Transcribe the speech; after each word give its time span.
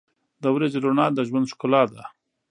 •د 0.43 0.45
ورځې 0.55 0.77
رڼا 0.85 1.05
د 1.13 1.19
ژوند 1.27 1.49
ښکلا 1.51 1.81
ده. 1.93 2.03